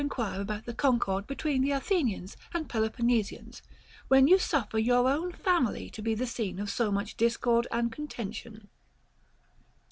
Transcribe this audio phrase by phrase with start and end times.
[0.01, 0.07] 147 to
[0.47, 3.61] enquire about the concord betwixt the Athenians and Peloponnesians,
[4.07, 7.91] when you suffer your own family to be the scene of so much discord and
[7.91, 8.67] contention.